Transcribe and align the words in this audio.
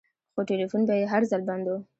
خو 0.33 0.41
ټېلفون 0.49 0.81
به 0.87 0.93
يې 0.99 1.05
هر 1.13 1.21
ځل 1.31 1.41
بند 1.49 1.65
و. 1.69 1.73